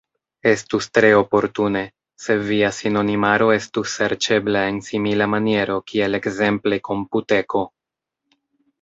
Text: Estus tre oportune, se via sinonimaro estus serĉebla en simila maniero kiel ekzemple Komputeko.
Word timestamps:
Estus 0.51 0.85
tre 0.97 1.11
oportune, 1.17 1.83
se 2.23 2.37
via 2.47 2.71
sinonimaro 2.79 3.51
estus 3.57 3.95
serĉebla 4.01 4.67
en 4.73 4.83
simila 4.89 5.31
maniero 5.37 5.79
kiel 5.93 6.23
ekzemple 6.23 6.85
Komputeko. 6.91 7.67